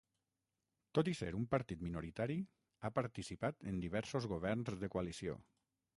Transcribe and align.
Tot 0.97 1.09
i 1.11 1.13
ser 1.19 1.27
un 1.39 1.43
partit 1.51 1.83
minoritari, 1.89 2.39
ha 2.89 2.93
participat 2.97 3.63
en 3.73 3.79
diversos 3.87 4.29
governs 4.33 4.73
de 4.87 4.95
coalició. 4.97 5.37